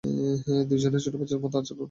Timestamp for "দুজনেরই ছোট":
0.69-1.15